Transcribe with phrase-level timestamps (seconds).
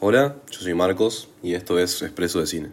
[0.00, 2.70] Hola, yo soy Marcos y esto es Expreso de Cine.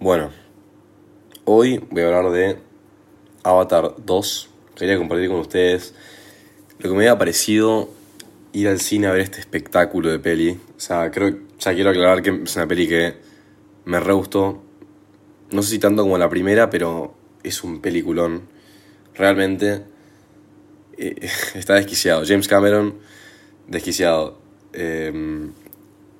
[0.00, 0.30] Bueno,
[1.44, 2.58] hoy voy a hablar de
[3.44, 4.50] Avatar 2.
[4.74, 5.94] Quería compartir con ustedes
[6.80, 8.01] lo que me había parecido
[8.52, 10.58] ir al cine a ver este espectáculo de peli.
[10.76, 13.14] O sea, creo, ya quiero aclarar que es una peli que
[13.84, 14.62] me re gustó.
[15.50, 18.48] No sé si tanto como la primera, pero es un peliculón.
[19.14, 19.84] Realmente
[20.98, 22.22] eh, está desquiciado.
[22.26, 22.98] James Cameron,
[23.68, 24.40] desquiciado.
[24.72, 25.50] Eh,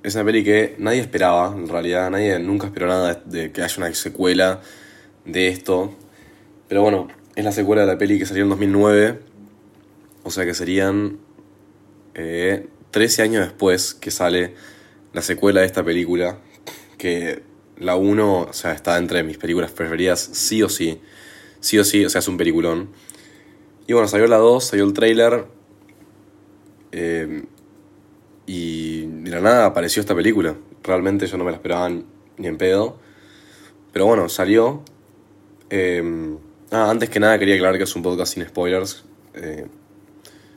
[0.02, 2.10] es una peli que nadie esperaba, en realidad.
[2.10, 4.60] Nadie nunca esperó nada de que haya una secuela
[5.24, 5.94] de esto.
[6.68, 9.20] Pero bueno, es la secuela de la peli que salió en 2009.
[10.24, 11.18] O sea que serían
[12.14, 14.54] eh, 13 años después que sale
[15.12, 16.38] la secuela de esta película,
[16.98, 17.42] que
[17.78, 21.00] la 1, o sea, está entre mis películas preferidas, sí o sí,
[21.60, 22.90] sí o sí, o sea, es un peliculón.
[23.86, 25.46] Y bueno, salió la 2, salió el trailer,
[26.92, 27.44] eh,
[28.46, 30.54] y de la nada apareció esta película.
[30.82, 32.98] Realmente yo no me la esperaba ni en pedo.
[33.92, 34.82] Pero bueno, salió.
[35.70, 36.36] Eh,
[36.70, 39.04] ah, antes que nada quería aclarar que es un podcast sin spoilers.
[39.34, 39.66] Eh,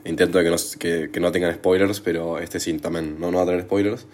[0.06, 3.42] Intento que no, que, que no tengan spoilers, pero este sí también no, no va
[3.42, 4.06] a tener spoilers.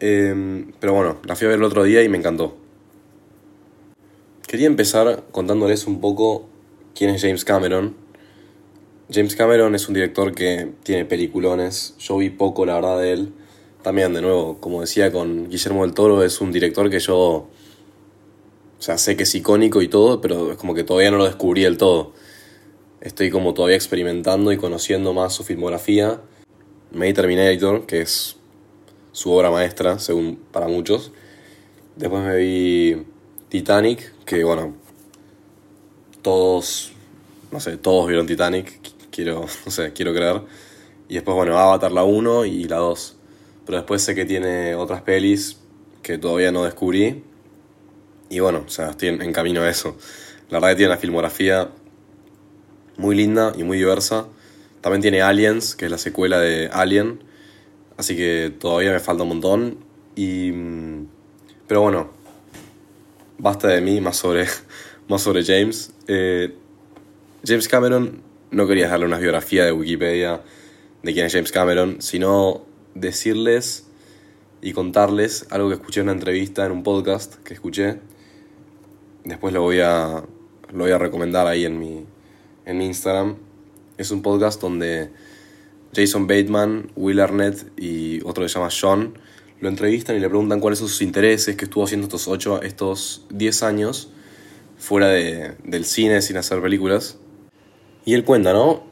[0.00, 2.56] Eh, pero bueno, la fui a ver el otro día y me encantó.
[4.46, 6.48] Quería empezar contándoles un poco
[6.94, 7.94] quién es James Cameron.
[9.12, 11.94] James Cameron es un director que tiene peliculones.
[11.98, 13.32] Yo vi poco, la verdad, de él.
[13.82, 17.16] También, de nuevo, como decía con Guillermo del Toro, es un director que yo.
[17.16, 17.48] O
[18.80, 21.62] sea, sé que es icónico y todo, pero es como que todavía no lo descubrí
[21.62, 22.12] del todo.
[23.00, 26.20] Estoy como todavía experimentando y conociendo más su filmografía.
[26.90, 28.36] Di Terminator, que es
[29.12, 31.12] su obra maestra, según para muchos.
[31.94, 33.06] Después me vi
[33.48, 34.74] Titanic, que bueno,
[36.22, 36.92] todos,
[37.52, 38.80] no sé, todos vieron Titanic,
[39.12, 40.42] quiero, no sé, quiero creer.
[41.08, 43.16] Y después, bueno, Avatar la 1 y la 2.
[43.64, 45.58] Pero después sé que tiene otras pelis
[46.02, 47.22] que todavía no descubrí.
[48.28, 49.96] Y bueno, o sea, estoy en camino a eso.
[50.50, 51.70] La verdad que tiene una filmografía
[52.98, 54.26] muy linda y muy diversa.
[54.82, 57.20] También tiene Aliens, que es la secuela de Alien.
[57.96, 59.78] Así que todavía me falta un montón.
[60.14, 60.52] Y.
[60.52, 61.06] Mm,
[61.66, 62.10] pero bueno.
[63.38, 64.46] Basta de mí, más sobre,
[65.08, 65.92] más sobre James.
[66.08, 66.54] Eh,
[67.46, 68.20] James Cameron
[68.50, 70.42] no quería darle una biografía de Wikipedia
[71.02, 73.86] de quién es James Cameron, sino decirles
[74.60, 78.00] y contarles algo que escuché en una entrevista en un podcast que escuché.
[79.24, 80.24] Después lo voy a,
[80.72, 82.04] lo voy a recomendar ahí en mi,
[82.68, 83.36] en Instagram.
[83.96, 85.10] Es un podcast donde
[85.94, 89.14] Jason Bateman, Will Arnett y otro que se llama Sean
[89.60, 93.26] lo entrevistan y le preguntan cuáles son sus intereses, qué estuvo haciendo estos 8, estos
[93.30, 94.10] 10 años
[94.78, 97.18] fuera de, del cine sin hacer películas.
[98.04, 98.84] Y él cuenta, ¿no?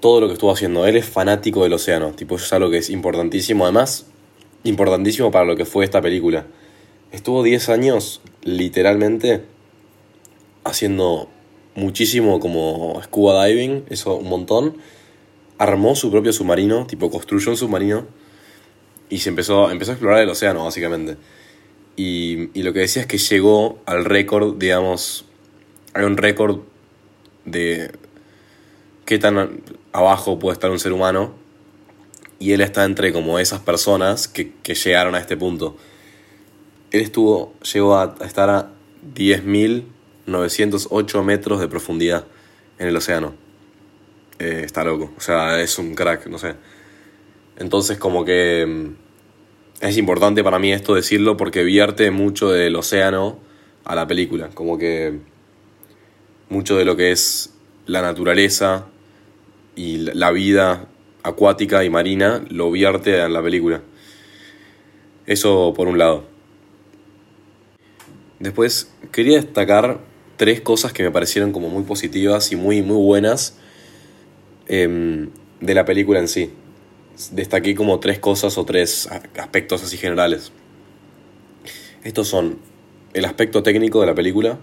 [0.00, 0.86] Todo lo que estuvo haciendo.
[0.86, 3.64] Él es fanático del océano, tipo, eso es algo que es importantísimo.
[3.64, 4.06] Además,
[4.64, 6.46] importantísimo para lo que fue esta película.
[7.12, 9.44] Estuvo 10 años, literalmente,
[10.64, 11.28] haciendo
[11.74, 14.76] muchísimo como scuba diving, eso un montón.
[15.58, 18.06] Armó su propio submarino, tipo construyó un submarino
[19.08, 21.16] y se empezó, empezó a explorar el océano, básicamente.
[21.96, 25.24] Y, y lo que decía es que llegó al récord, digamos,
[25.94, 26.60] hay un récord
[27.44, 27.90] de
[29.04, 29.62] qué tan
[29.92, 31.32] abajo puede estar un ser humano.
[32.38, 35.76] Y él está entre como esas personas que, que llegaron a este punto.
[36.92, 38.70] Él estuvo, llegó a, a estar a
[39.14, 39.84] 10.000
[40.28, 42.26] 908 metros de profundidad
[42.78, 43.34] en el océano.
[44.38, 46.54] Eh, está loco, o sea, es un crack, no sé.
[47.56, 53.38] Entonces como que mm, es importante para mí esto decirlo porque vierte mucho del océano
[53.84, 55.18] a la película, como que
[56.48, 57.54] mucho de lo que es
[57.86, 58.86] la naturaleza
[59.74, 60.88] y la vida
[61.22, 63.82] acuática y marina lo vierte en la película.
[65.26, 66.24] Eso por un lado.
[68.38, 70.00] Después quería destacar
[70.38, 73.58] tres cosas que me parecieron como muy positivas y muy, muy buenas
[74.68, 75.30] em,
[75.60, 76.50] de la película en sí.
[77.32, 80.52] Destaqué como tres cosas o tres aspectos así generales.
[82.04, 82.58] Estos son
[83.12, 84.58] el aspecto técnico de la película,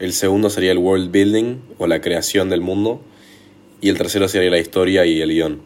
[0.00, 3.00] el segundo sería el world building o la creación del mundo,
[3.80, 5.62] y el tercero sería la historia y el guion.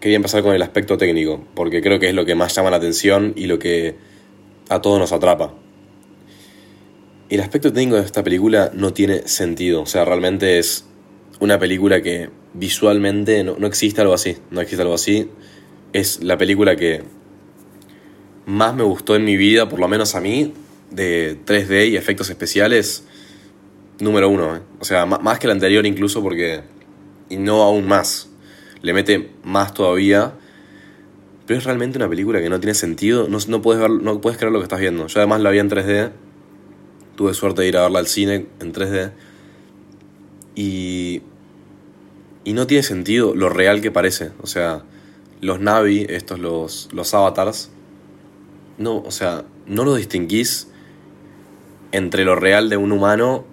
[0.00, 2.78] Quería empezar con el aspecto técnico, porque creo que es lo que más llama la
[2.78, 3.94] atención y lo que
[4.68, 5.54] a todos nos atrapa
[7.30, 9.82] el aspecto técnico de esta película no tiene sentido.
[9.82, 10.84] O sea, realmente es
[11.38, 14.36] una película que visualmente no, no existe algo así.
[14.50, 15.30] No existe algo así.
[15.92, 17.02] Es la película que
[18.46, 20.52] más me gustó en mi vida, por lo menos a mí,
[20.90, 23.04] de 3D y efectos especiales,
[24.00, 24.56] número uno.
[24.56, 24.60] ¿eh?
[24.80, 26.62] O sea, más que la anterior incluso porque...
[27.28, 28.28] Y no aún más.
[28.82, 30.32] Le mete más todavía.
[31.46, 33.28] Pero es realmente una película que no tiene sentido.
[33.28, 35.06] No, no, puedes, ver, no puedes creer lo que estás viendo.
[35.06, 36.10] Yo además la vi en 3D.
[37.20, 39.12] Tuve suerte de ir a verla al cine en 3D.
[40.54, 41.20] Y...
[42.44, 44.30] Y no tiene sentido lo real que parece.
[44.40, 44.84] O sea,
[45.42, 47.68] los Navi, estos los, los avatars,
[48.78, 50.68] no, o sea, no lo distinguís
[51.92, 53.44] entre lo real de un humano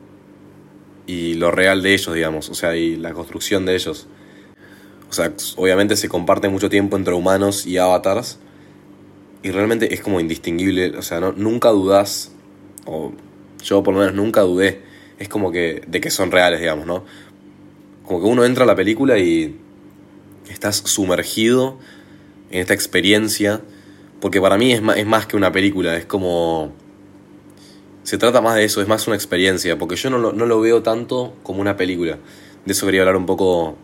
[1.06, 4.08] y lo real de ellos, digamos, o sea, y la construcción de ellos.
[5.10, 8.40] O sea, obviamente se comparte mucho tiempo entre humanos y avatars
[9.44, 12.32] y realmente es como indistinguible, o sea, no, nunca dudás,
[13.68, 14.82] yo por lo menos nunca dudé,
[15.20, 17.06] es como que de que son reales, digamos, ¿no?
[18.06, 19.58] Como que uno entra a la película y
[20.50, 21.78] estás sumergido
[22.50, 23.62] en esta experiencia
[24.20, 26.74] porque para mí es más, es más que una película, es como...
[28.04, 30.62] Se trata más de eso, es más una experiencia, porque yo no lo, no lo
[30.62, 32.18] veo tanto como una película.
[32.66, 33.78] De eso quería hablar un poco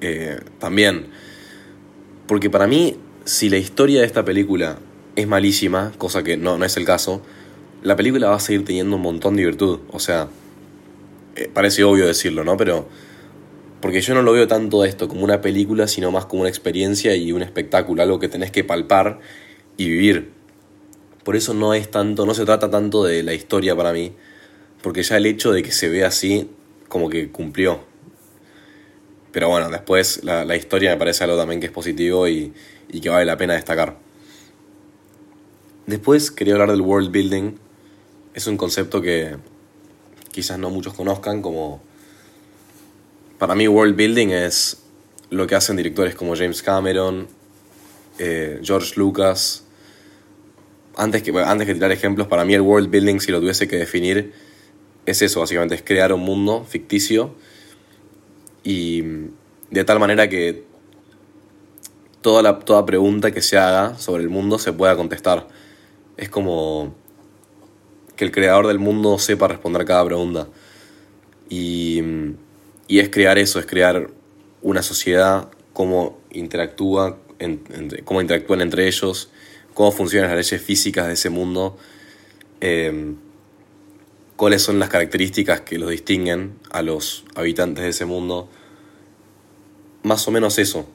[0.00, 1.08] eh, también.
[2.26, 4.78] Porque para mí, si la historia de esta película
[5.14, 7.20] es malísima, cosa que no, no es el caso,
[7.86, 9.78] la película va a seguir teniendo un montón de virtud.
[9.92, 10.28] O sea,
[11.36, 12.56] eh, parece obvio decirlo, ¿no?
[12.56, 12.88] Pero
[13.80, 17.14] porque yo no lo veo tanto esto como una película, sino más como una experiencia
[17.14, 19.20] y un espectáculo, algo que tenés que palpar
[19.76, 20.32] y vivir.
[21.22, 24.14] Por eso no es tanto, no se trata tanto de la historia para mí,
[24.82, 26.50] porque ya el hecho de que se vea así,
[26.88, 27.84] como que cumplió.
[29.30, 32.52] Pero bueno, después la, historia me parece algo también que es positivo y,
[32.90, 33.96] y que vale la pena destacar.
[35.86, 37.65] Después quería hablar del world building.
[38.36, 39.34] Es un concepto que
[40.30, 41.80] quizás no muchos conozcan, como
[43.38, 44.82] para mí world building es
[45.30, 47.28] lo que hacen directores como James Cameron,
[48.18, 49.64] eh, George Lucas.
[50.96, 53.76] Antes que, antes que tirar ejemplos, para mí el world building, si lo tuviese que
[53.76, 54.34] definir,
[55.06, 57.34] es eso, básicamente, es crear un mundo ficticio
[58.62, 59.02] y
[59.70, 60.62] de tal manera que
[62.20, 65.48] toda, la, toda pregunta que se haga sobre el mundo se pueda contestar.
[66.18, 67.05] Es como
[68.16, 70.48] que el creador del mundo sepa responder cada pregunta.
[71.48, 72.02] Y
[72.88, 74.10] y es crear eso, es crear
[74.62, 77.18] una sociedad, cómo interactúa,
[78.04, 79.30] cómo interactúan entre ellos,
[79.74, 81.76] cómo funcionan las leyes físicas de ese mundo,
[82.60, 83.16] em,
[84.36, 88.48] cuáles son las características que los distinguen a los habitantes de ese mundo.
[90.02, 90.86] Más o menos eso.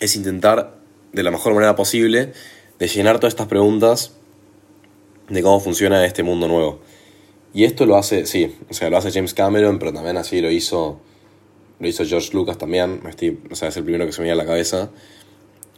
[0.00, 0.78] Es intentar
[1.12, 2.32] de la mejor manera posible
[2.78, 4.12] de llenar todas estas preguntas
[5.28, 6.80] de cómo funciona este mundo nuevo.
[7.52, 10.50] Y esto lo hace, sí, o sea, lo hace James Cameron, pero también así lo
[10.50, 11.00] hizo,
[11.78, 13.00] lo hizo George Lucas también,
[13.50, 14.90] o sea, es el primero que se me viene a la cabeza.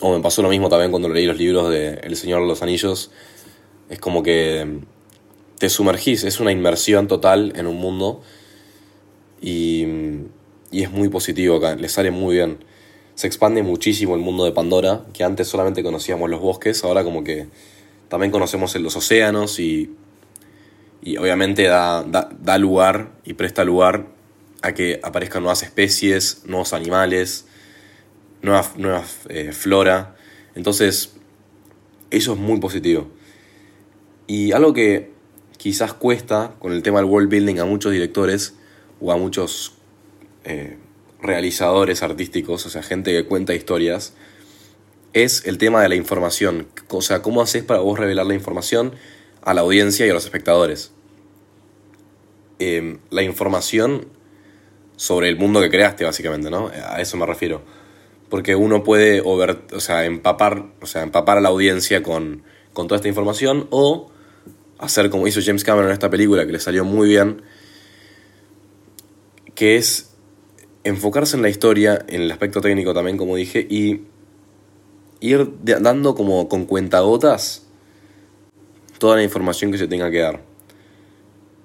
[0.01, 2.63] O me pasó lo mismo también cuando leí los libros de El Señor de los
[2.63, 3.11] Anillos.
[3.89, 4.81] Es como que
[5.59, 8.21] te sumergís, es una inmersión total en un mundo
[9.41, 9.87] y,
[10.71, 12.59] y es muy positivo acá, le sale muy bien.
[13.15, 17.25] Se expande muchísimo el mundo de Pandora, que antes solamente conocíamos los bosques, ahora como
[17.25, 17.47] que
[18.09, 19.95] también conocemos los océanos y
[21.07, 24.09] y obviamente da, da, lugar y presta lugar
[24.61, 27.47] a que aparezcan nuevas especies, nuevos animales,
[28.43, 30.17] nueva, nueva eh, flora.
[30.57, 31.13] Entonces,
[32.11, 33.09] eso es muy positivo.
[34.27, 35.13] Y algo que
[35.59, 38.55] quizás cuesta con el tema del world building a muchos directores
[39.01, 39.75] o a muchos
[40.43, 40.77] eh,
[41.23, 44.15] realizadores artísticos, o sea, gente que cuenta historias,
[45.25, 46.69] es el tema de la información.
[46.89, 48.93] O sea, ¿cómo haces para vos revelar la información
[49.47, 50.91] a la audiencia y a los espectadores.
[52.59, 54.09] Em, la información
[54.97, 56.69] sobre el mundo que creaste, básicamente, ¿no?
[56.69, 57.63] A eso me refiero.
[58.29, 62.43] Porque uno puede o sea, empapar, o sea, empapar a la audiencia con,
[62.73, 64.11] con toda esta información o
[64.79, 67.43] hacer como hizo James Cameron en esta película, que le salió muy bien,
[69.55, 70.11] que es
[70.83, 74.01] enfocarse en la historia, en el aspecto técnico también, como dije, y
[75.21, 77.67] ir dando como con cuentagotas
[78.99, 80.43] toda la información que se tenga que dar.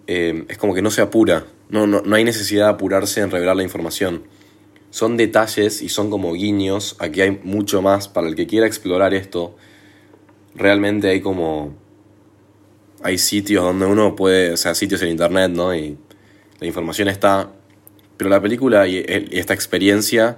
[0.07, 3.31] Eh, es como que no se apura, no, no, no hay necesidad de apurarse en
[3.31, 4.23] revelar la información.
[4.89, 9.13] Son detalles y son como guiños, aquí hay mucho más para el que quiera explorar
[9.13, 9.55] esto.
[10.55, 11.73] Realmente hay como...
[13.03, 15.73] Hay sitios donde uno puede, o sea, sitios en internet, ¿no?
[15.73, 15.97] Y
[16.59, 17.51] la información está...
[18.17, 20.37] Pero la película y esta experiencia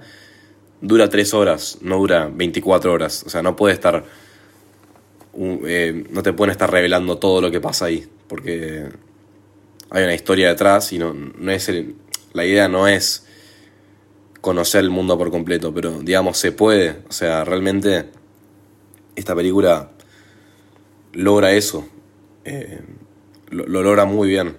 [0.83, 3.23] dura tres horas, no dura 24 horas.
[3.25, 4.03] O sea, no puede estar
[5.35, 8.87] eh, no te pueden estar revelando todo lo que pasa ahí, porque
[9.89, 11.71] hay una historia detrás y no, no es
[12.33, 13.25] la idea no es
[14.41, 16.97] conocer el mundo por completo, pero digamos, se puede.
[17.07, 18.09] O sea, realmente
[19.15, 19.91] esta película
[21.13, 21.87] logra eso.
[22.43, 22.81] Eh,
[23.49, 24.57] lo, logra muy bien.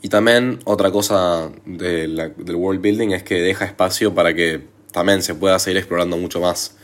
[0.00, 5.34] Y también otra cosa del world building es que deja espacio para que también se
[5.34, 6.76] pueda seguir explorando mucho más.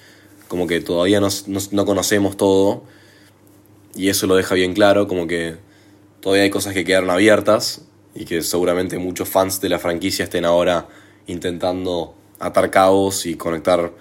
[0.49, 1.29] Como que todavía no,
[1.71, 2.85] no conocemos todo
[3.95, 5.57] y eso lo deja bien claro, como que
[6.21, 7.83] todavía hay cosas que quedaron abiertas
[8.15, 10.89] y que seguramente muchos fans de la franquicia estén ahora
[11.27, 13.93] intentando atar cabos y conectar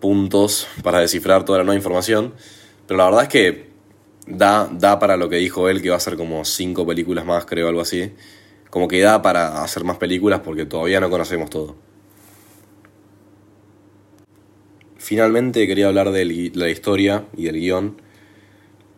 [0.00, 2.34] puntos para descifrar toda la nueva información.
[2.86, 3.70] Pero la verdad es que
[4.26, 7.44] da, da para lo que dijo él, que va a ser como cinco películas más,
[7.44, 8.12] creo, algo así.
[8.70, 11.76] Como que da para hacer más películas porque todavía no conocemos todo.
[15.02, 18.00] Finalmente quería hablar de la historia y del guion.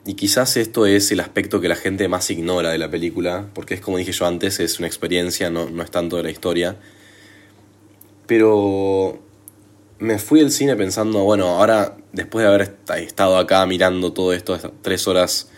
[0.04, 3.72] Y quizás esto es el aspecto que la gente más ignora de la película, porque
[3.72, 6.76] es como dije yo antes, es una experiencia, no, no es tanto de la historia.
[8.26, 9.18] Pero
[9.98, 14.58] me fui al cine pensando, bueno, ahora después de haber estado acá mirando todo esto,
[14.82, 15.48] tres horas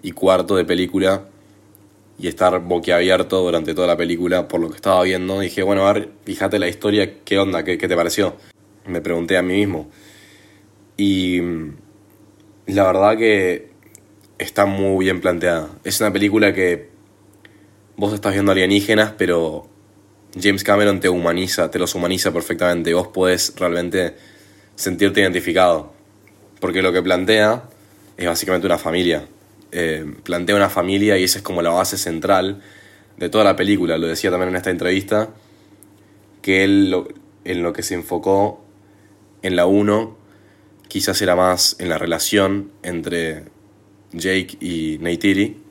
[0.00, 1.24] y cuarto de película,
[2.20, 5.92] y estar boquiabierto durante toda la película por lo que estaba viendo, dije, bueno, a
[5.92, 7.64] ver, fíjate la historia, ¿qué onda?
[7.64, 8.36] ¿Qué, qué te pareció?
[8.88, 9.88] Me pregunté a mí mismo.
[10.96, 11.40] Y
[12.66, 13.70] la verdad que
[14.38, 15.68] está muy bien planteada.
[15.84, 16.88] Es una película que
[17.96, 19.68] vos estás viendo alienígenas, pero
[20.40, 22.94] James Cameron te humaniza, te los humaniza perfectamente.
[22.94, 24.14] Vos podés realmente
[24.74, 25.92] sentirte identificado.
[26.60, 27.64] Porque lo que plantea
[28.16, 29.26] es básicamente una familia.
[29.70, 32.62] Eh, plantea una familia y esa es como la base central
[33.16, 33.98] de toda la película.
[33.98, 35.30] Lo decía también en esta entrevista,
[36.42, 36.94] que él
[37.44, 38.64] en lo que se enfocó
[39.42, 40.16] en la 1
[40.88, 43.44] quizás era más en la relación entre
[44.12, 45.62] Jake y Neytiri.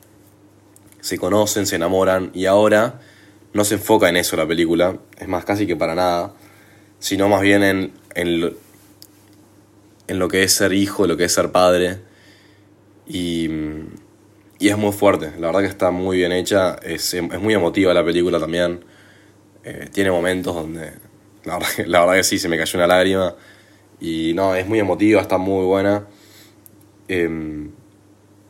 [1.00, 3.00] Se conocen, se enamoran y ahora
[3.52, 6.34] no se enfoca en eso la película, es más casi que para nada,
[6.98, 8.52] sino más bien en, en, lo,
[10.06, 12.00] en lo que es ser hijo, lo que es ser padre.
[13.06, 13.48] Y,
[14.58, 17.94] y, es muy fuerte, la verdad que está muy bien hecha, es, es muy emotiva
[17.94, 18.84] la película también.
[19.64, 20.92] Eh, tiene momentos donde
[21.44, 23.34] la verdad, la verdad, que sí, se me cayó una lágrima.
[24.00, 26.06] Y no, es muy emotiva, está muy buena.
[27.08, 27.70] Em,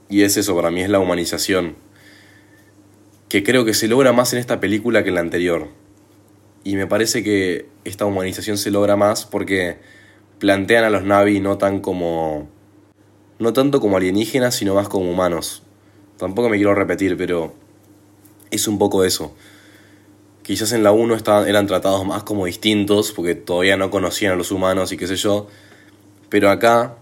[0.09, 1.77] y es eso, para mí es la humanización
[3.29, 5.69] que creo que se logra más en esta película que en la anterior.
[6.65, 9.79] Y me parece que esta humanización se logra más porque
[10.39, 12.49] plantean a los Navi no tan como.
[13.39, 15.63] no tanto como alienígenas, sino más como humanos.
[16.17, 17.55] Tampoco me quiero repetir, pero
[18.51, 19.35] es un poco eso.
[20.49, 24.51] Quizás en la 1 eran tratados más como distintos, porque todavía no conocían a los
[24.51, 25.47] humanos y qué sé yo.
[26.31, 26.97] Pero acá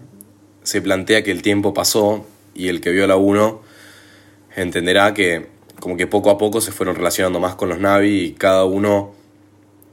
[0.63, 3.61] se plantea que el tiempo pasó y el que vio la 1
[4.57, 5.47] entenderá que
[5.79, 8.97] como que poco a poco se fueron relacionando más con los Navi y cada uno,
[8.97, 9.15] o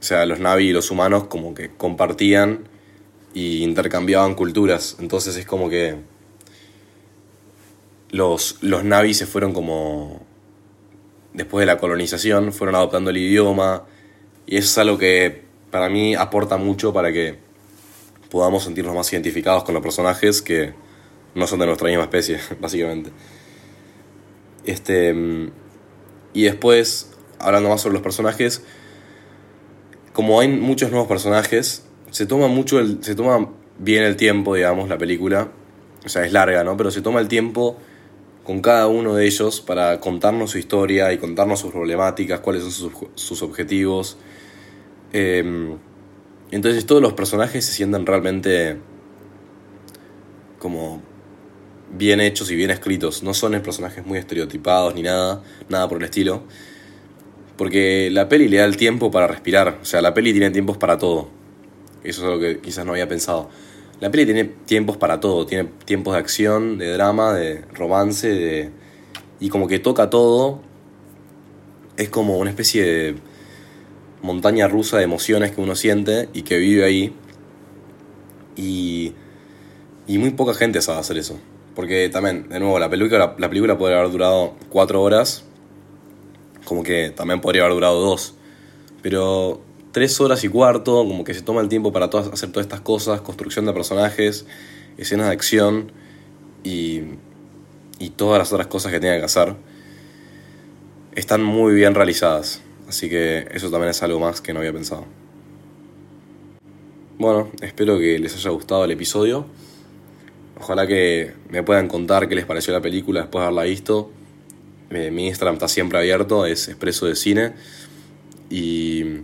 [0.01, 2.67] sea, los Navi y los humanos como que compartían
[3.33, 4.97] y intercambiaban culturas.
[4.99, 5.95] Entonces es como que
[8.09, 10.25] los, los Navi se fueron como,
[11.35, 13.83] después de la colonización, fueron adoptando el idioma
[14.45, 17.37] y eso es algo que para mí aporta mucho para que
[18.29, 20.73] podamos sentirnos más identificados con los personajes que
[21.35, 23.11] no son de nuestra misma especie, básicamente.
[24.65, 25.13] Este
[26.33, 28.61] y después, hablando más sobre los personajes,
[30.11, 33.49] como hay muchos nuevos personajes, se toma mucho el, se toma
[33.79, 35.49] bien el tiempo, digamos, la película.
[36.05, 36.75] O sea, es larga, ¿no?
[36.75, 37.77] Pero se toma el tiempo
[38.45, 42.71] con cada uno de ellos para contarnos su historia y contarnos sus problemáticas, cuáles son
[42.71, 44.17] sus, sus objetivos.
[45.11, 45.77] Em,
[46.51, 48.77] entonces todos los personajes se sienten realmente
[50.59, 51.01] como
[51.91, 53.23] bien hechos y bien escritos.
[53.23, 56.43] No son personajes muy estereotipados ni nada, nada por el estilo.
[57.57, 59.79] Porque la peli le da el tiempo para respirar.
[59.81, 61.29] O sea, la peli tiene tiempos para todo.
[62.03, 63.49] Eso es algo que quizás no había pensado.
[63.99, 65.45] La peli tiene tiempos para todo.
[65.45, 68.69] Tiene tiempos de acción, de drama, de romance, de...
[69.39, 70.61] Y como que toca todo.
[71.97, 73.15] Es como una especie de
[74.21, 77.15] montaña rusa de emociones que uno siente y que vive ahí.
[78.55, 79.13] Y,
[80.07, 81.39] y muy poca gente sabe hacer eso.
[81.75, 85.43] Porque también, de nuevo, la película, la, película podría haber durado cuatro horas,
[86.63, 88.35] como que también podría haber durado dos.
[89.01, 89.61] Pero
[89.95, 93.21] tres horas y cuarto, como que se toma el tiempo para hacer todas estas cosas,
[93.21, 94.45] construcción de personajes,
[94.97, 95.93] escenas de acción
[96.65, 96.99] y,
[97.97, 99.55] y todas las otras cosas que tenga que hacer.
[101.13, 105.05] Están muy bien realizadas, así que eso también es algo más que no había pensado.
[107.17, 109.45] Bueno, espero que les haya gustado el episodio.
[110.59, 114.11] Ojalá que me puedan contar qué les pareció la película después de haberla visto.
[114.89, 117.53] Eh, mi Instagram está siempre abierto, es Expreso de Cine.
[118.49, 119.21] Y,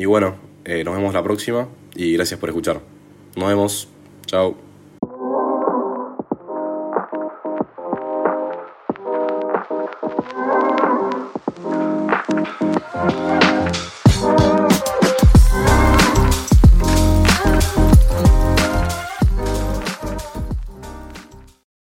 [0.00, 2.80] Y bueno, eh, nos vemos la próxima y gracias por escuchar.
[3.36, 3.88] Nos vemos.
[4.24, 4.69] Chao.